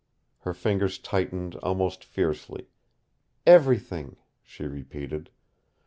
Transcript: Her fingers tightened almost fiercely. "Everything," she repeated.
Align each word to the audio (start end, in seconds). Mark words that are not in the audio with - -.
Her 0.39 0.55
fingers 0.55 0.97
tightened 0.97 1.53
almost 1.57 2.03
fiercely. 2.03 2.69
"Everything," 3.45 4.15
she 4.41 4.65
repeated. 4.65 5.29